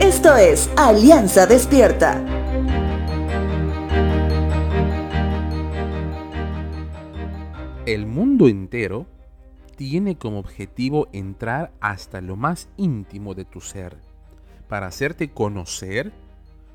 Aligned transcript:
Esto 0.00 0.36
es 0.36 0.70
Alianza 0.76 1.46
Despierta. 1.46 2.24
El 7.86 8.06
mundo 8.06 8.46
entero 8.46 9.06
tiene 9.76 10.16
como 10.16 10.38
objetivo 10.38 11.08
entrar 11.12 11.72
hasta 11.80 12.20
lo 12.20 12.36
más 12.36 12.68
íntimo 12.76 13.34
de 13.34 13.44
tu 13.44 13.60
ser, 13.60 13.96
para 14.68 14.86
hacerte 14.86 15.32
conocer 15.32 16.12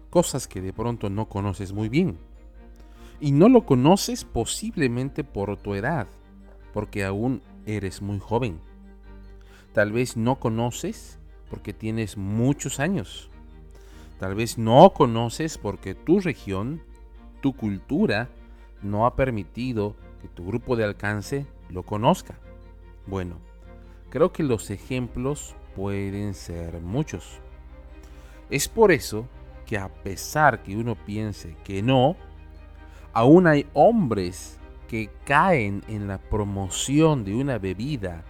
cosas 0.10 0.48
que 0.48 0.60
de 0.60 0.74
pronto 0.74 1.10
no 1.10 1.30
conoces 1.30 1.72
muy 1.72 1.88
bien. 1.88 2.18
Y 3.22 3.32
no 3.32 3.48
lo 3.50 3.66
conoces 3.66 4.26
posiblemente 4.26 5.24
por 5.24 5.56
tu 5.58 5.76
edad, 5.76 6.08
porque 6.74 7.06
aún 7.06 7.42
eres 7.66 8.02
muy 8.02 8.20
joven. 8.20 8.60
Tal 9.74 9.92
vez 9.92 10.18
no 10.18 10.40
conoces 10.40 11.18
porque 11.50 11.74
tienes 11.74 12.18
muchos 12.18 12.80
años. 12.80 13.30
Tal 14.20 14.36
vez 14.36 14.58
no 14.58 14.94
conoces 14.94 15.58
porque 15.58 15.96
tu 15.96 16.20
región, 16.20 16.82
tu 17.42 17.54
cultura, 17.54 18.30
no 18.82 19.06
ha 19.06 19.16
permitido 19.16 19.96
que 20.22 20.28
tu 20.28 20.46
grupo 20.46 20.76
de 20.76 20.84
alcance 20.84 21.46
lo 21.70 21.84
conozca. 21.84 22.36
Bueno, 23.06 23.38
creo 24.10 24.32
que 24.32 24.44
los 24.44 24.70
ejemplos 24.70 25.56
pueden 25.76 26.34
ser 26.34 26.82
muchos. 26.82 27.40
Es 28.50 28.68
por 28.68 28.92
eso 28.92 29.28
que 29.66 29.78
a 29.78 29.90
pesar 29.90 30.64
que 30.64 30.76
uno 30.76 30.96
piense 30.96 31.56
que 31.64 31.84
no, 31.84 32.16
aún 33.14 33.48
hay 33.48 33.68
hombres 33.74 34.58
que 34.88 35.10
caen 35.26 35.84
en 35.88 36.08
la 36.08 36.18
promoción 36.18 37.26
de 37.26 37.36
una 37.36 37.58
bebida 37.58 38.24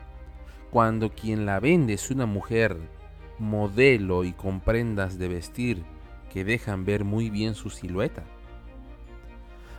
cuando 0.72 1.12
quien 1.12 1.46
la 1.46 1.60
vende 1.60 1.94
es 1.94 2.10
una 2.10 2.26
mujer 2.26 2.78
modelo 3.40 4.24
y 4.24 4.34
con 4.34 4.60
prendas 4.60 5.18
de 5.18 5.28
vestir 5.28 5.84
que 6.32 6.44
dejan 6.44 6.86
ver 6.86 7.04
muy 7.04 7.30
bien 7.30 7.56
su 7.56 7.70
silueta. 7.70 8.24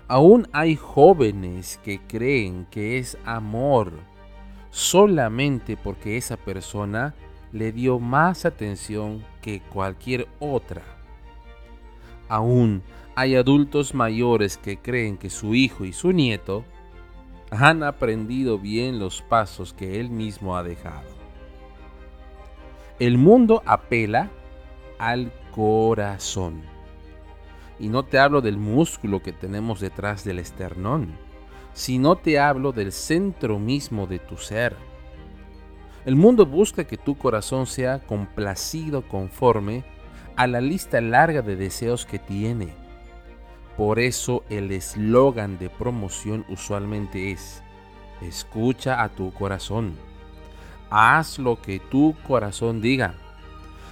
Aún 0.06 0.48
hay 0.52 0.76
jóvenes 0.76 1.78
que 1.84 2.00
creen 2.00 2.66
que 2.70 2.98
es 2.98 3.18
amor 3.24 3.92
solamente 4.70 5.76
porque 5.76 6.16
esa 6.16 6.36
persona 6.36 7.14
le 7.52 7.72
dio 7.72 7.98
más 7.98 8.44
atención 8.44 9.24
que 9.42 9.60
cualquier 9.60 10.28
otra. 10.38 10.82
Aún 12.28 12.82
hay 13.14 13.36
adultos 13.36 13.94
mayores 13.94 14.56
que 14.58 14.78
creen 14.78 15.18
que 15.18 15.30
su 15.30 15.54
hijo 15.54 15.84
y 15.84 15.92
su 15.92 16.12
nieto 16.12 16.64
han 17.50 17.82
aprendido 17.82 18.58
bien 18.58 18.98
los 18.98 19.22
pasos 19.22 19.72
que 19.72 19.98
él 19.98 20.10
mismo 20.10 20.56
ha 20.56 20.62
dejado. 20.62 21.17
El 22.98 23.16
mundo 23.16 23.62
apela 23.64 24.28
al 24.98 25.30
corazón. 25.52 26.62
Y 27.78 27.90
no 27.90 28.04
te 28.04 28.18
hablo 28.18 28.40
del 28.40 28.58
músculo 28.58 29.22
que 29.22 29.32
tenemos 29.32 29.78
detrás 29.78 30.24
del 30.24 30.40
esternón, 30.40 31.16
sino 31.74 32.16
te 32.16 32.40
hablo 32.40 32.72
del 32.72 32.90
centro 32.90 33.60
mismo 33.60 34.08
de 34.08 34.18
tu 34.18 34.36
ser. 34.36 34.74
El 36.06 36.16
mundo 36.16 36.44
busca 36.44 36.88
que 36.88 36.96
tu 36.96 37.16
corazón 37.16 37.66
sea 37.66 38.00
complacido 38.00 39.06
conforme 39.06 39.84
a 40.34 40.48
la 40.48 40.60
lista 40.60 41.00
larga 41.00 41.40
de 41.40 41.54
deseos 41.54 42.04
que 42.04 42.18
tiene. 42.18 42.74
Por 43.76 44.00
eso 44.00 44.42
el 44.50 44.72
eslogan 44.72 45.56
de 45.60 45.70
promoción 45.70 46.44
usualmente 46.48 47.30
es, 47.30 47.62
escucha 48.22 49.04
a 49.04 49.08
tu 49.08 49.32
corazón 49.32 50.07
haz 50.90 51.38
lo 51.38 51.60
que 51.60 51.78
tu 51.78 52.14
corazón 52.26 52.80
diga. 52.80 53.14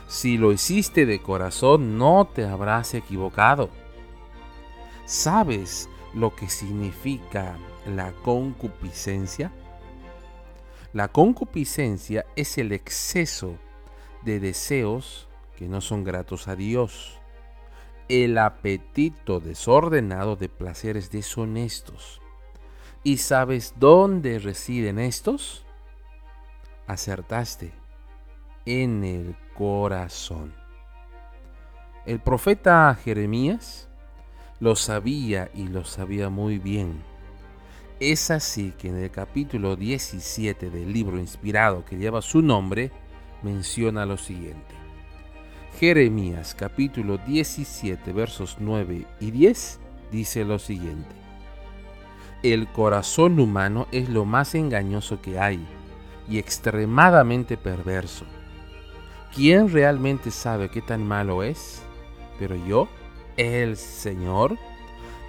Si 0.08 0.39
lo 0.39 0.52
hiciste 0.52 1.05
de 1.05 1.20
corazón, 1.20 1.98
no 1.98 2.28
te 2.33 2.44
habrás 2.44 2.94
equivocado. 2.94 3.70
¿Sabes 5.05 5.88
lo 6.14 6.34
que 6.34 6.48
significa 6.48 7.56
la 7.87 8.12
concupiscencia? 8.12 9.53
La 10.93 11.09
concupiscencia 11.09 12.25
es 12.37 12.56
el 12.56 12.72
exceso 12.72 13.56
de 14.22 14.41
deseos 14.41 15.28
que 15.56 15.69
no 15.69 15.81
son 15.81 16.04
gratos 16.04 16.49
a 16.49 16.56
Dios, 16.56 17.19
el 18.09 18.38
apetito 18.38 19.41
desordenado 19.41 20.37
de 20.37 20.49
placeres 20.49 21.10
deshonestos. 21.10 22.22
¿Y 23.03 23.19
sabes 23.19 23.75
dónde 23.78 24.38
residen 24.38 24.99
estos? 24.99 25.66
Acertaste 26.86 27.72
en 28.64 29.04
el 29.04 29.36
corazón. 29.54 30.54
El 32.04 32.20
profeta 32.20 32.97
Jeremías 33.02 33.88
lo 34.60 34.76
sabía 34.76 35.50
y 35.54 35.69
lo 35.69 35.84
sabía 35.84 36.30
muy 36.30 36.58
bien. 36.58 37.02
Es 37.98 38.30
así 38.30 38.72
que 38.78 38.88
en 38.88 38.96
el 38.96 39.10
capítulo 39.10 39.75
17 39.76 40.70
del 40.70 40.92
libro 40.92 41.19
inspirado 41.19 41.84
que 41.84 41.96
lleva 41.96 42.22
su 42.22 42.42
nombre, 42.42 42.91
menciona 43.42 44.06
lo 44.06 44.16
siguiente. 44.16 44.75
Jeremías 45.78 46.54
capítulo 46.54 47.19
17 47.19 48.12
versos 48.12 48.56
9 48.60 49.06
y 49.20 49.30
10 49.30 49.80
dice 50.12 50.44
lo 50.44 50.58
siguiente. 50.58 51.14
El 52.42 52.69
corazón 52.69 53.41
humano 53.41 53.86
es 53.92 54.08
lo 54.08 54.25
más 54.25 54.54
engañoso 54.54 55.20
que 55.20 55.38
hay 55.38 55.66
y 56.28 56.38
extremadamente 56.38 57.56
perverso. 57.56 58.25
¿Quién 59.34 59.70
realmente 59.70 60.31
sabe 60.31 60.70
qué 60.70 60.81
tan 60.81 61.06
malo 61.06 61.42
es? 61.42 61.82
Pero 62.38 62.56
yo, 62.56 62.88
el 63.37 63.76
Señor, 63.76 64.56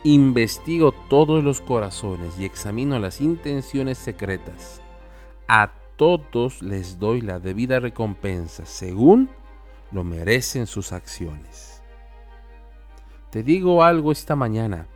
investigo 0.04 0.94
todos 1.10 1.44
los 1.44 1.62
corazones 1.62 2.40
y 2.40 2.46
examino 2.46 3.00
las 3.00 3.22
intenciones 3.22 3.98
secretas. 3.98 4.82
A 5.48 5.72
todos 5.98 6.62
les 6.62 7.00
doy 7.00 7.22
la 7.22 7.40
debida 7.40 7.80
recompensa 7.80 8.66
según 8.66 9.30
lo 9.92 10.04
merecen 10.04 10.68
sus 10.68 10.92
acciones. 10.94 11.82
Te 13.30 13.44
digo 13.44 13.84
algo 13.84 14.12
esta 14.12 14.36
mañana. 14.36 14.88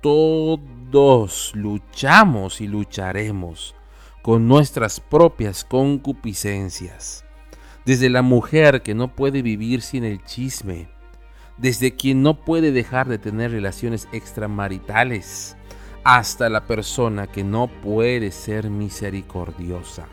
Todos 0.00 1.52
luchamos 1.54 2.60
y 2.60 2.68
lucharemos 2.68 3.74
con 4.28 4.46
nuestras 4.46 5.00
propias 5.00 5.64
concupiscencias. 5.64 7.24
Desde 7.86 8.10
la 8.10 8.20
mujer 8.20 8.82
que 8.82 8.94
no 8.94 9.16
puede 9.16 9.40
vivir 9.40 9.80
sin 9.80 10.04
el 10.04 10.22
chisme, 10.22 10.90
desde 11.56 11.96
quien 11.96 12.22
no 12.22 12.44
puede 12.44 12.70
dejar 12.70 13.08
de 13.08 13.16
tener 13.16 13.52
relaciones 13.52 14.06
extramaritales, 14.12 15.56
hasta 16.04 16.50
la 16.50 16.66
persona 16.66 17.26
que 17.26 17.42
no 17.42 17.68
puede 17.68 18.30
ser 18.30 18.68
misericordiosa. 18.68 20.08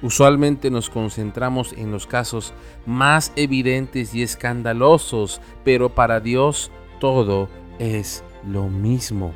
Usualmente 0.00 0.70
nos 0.70 0.88
concentramos 0.88 1.72
en 1.72 1.90
los 1.90 2.06
casos 2.06 2.54
más 2.86 3.32
evidentes 3.34 4.14
y 4.14 4.22
escandalosos, 4.22 5.40
pero 5.64 5.96
para 5.96 6.20
Dios 6.20 6.70
todo 7.00 7.48
es 7.80 8.22
lo 8.46 8.68
mismo. 8.68 9.34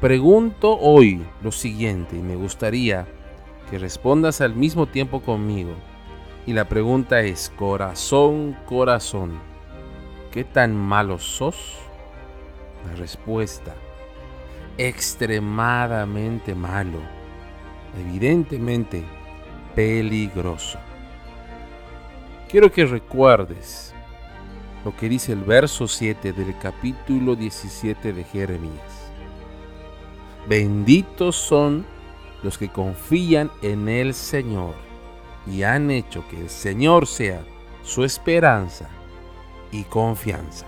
Pregunto 0.00 0.78
hoy 0.78 1.26
lo 1.42 1.50
siguiente 1.50 2.16
y 2.16 2.20
me 2.20 2.36
gustaría 2.36 3.04
que 3.68 3.80
respondas 3.80 4.40
al 4.40 4.54
mismo 4.54 4.86
tiempo 4.86 5.20
conmigo. 5.22 5.72
Y 6.46 6.52
la 6.52 6.68
pregunta 6.68 7.20
es, 7.22 7.52
corazón, 7.56 8.56
corazón, 8.64 9.40
¿qué 10.30 10.44
tan 10.44 10.76
malo 10.76 11.18
sos? 11.18 11.78
La 12.86 12.94
respuesta, 12.94 13.74
extremadamente 14.78 16.54
malo, 16.54 17.00
evidentemente 17.98 19.02
peligroso. 19.74 20.78
Quiero 22.48 22.70
que 22.70 22.86
recuerdes 22.86 23.92
lo 24.84 24.96
que 24.96 25.08
dice 25.08 25.32
el 25.32 25.42
verso 25.42 25.88
7 25.88 26.32
del 26.32 26.56
capítulo 26.56 27.34
17 27.34 28.12
de 28.12 28.22
Jeremías. 28.22 29.07
Benditos 30.48 31.36
son 31.36 31.84
los 32.42 32.56
que 32.56 32.70
confían 32.70 33.50
en 33.60 33.86
el 33.86 34.14
Señor 34.14 34.74
y 35.46 35.62
han 35.62 35.90
hecho 35.90 36.26
que 36.30 36.40
el 36.40 36.48
Señor 36.48 37.06
sea 37.06 37.44
su 37.82 38.02
esperanza 38.02 38.88
y 39.70 39.82
confianza. 39.84 40.66